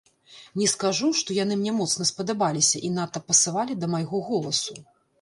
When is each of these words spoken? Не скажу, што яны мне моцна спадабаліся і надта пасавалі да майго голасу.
Не 0.61 0.67
скажу, 0.71 1.09
што 1.19 1.35
яны 1.43 1.59
мне 1.61 1.75
моцна 1.81 2.09
спадабаліся 2.13 2.77
і 2.91 2.93
надта 2.97 3.25
пасавалі 3.31 3.81
да 3.81 3.95
майго 3.97 4.27
голасу. 4.35 4.73